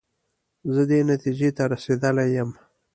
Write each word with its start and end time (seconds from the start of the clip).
زه 0.73 0.81
دې 0.89 0.99
نتیجې 1.11 1.49
ته 1.57 1.63
رسېدلی 1.71 2.27
یم. 2.35 2.49